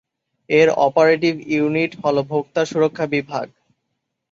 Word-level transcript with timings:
এর 0.49 0.67
operative 0.79 1.33
unit 1.47 1.91
হলো 2.03 2.21
ভোক্তা 2.23 2.61
সুরক্ষা 2.65 3.05
বিভাগ। 3.07 3.47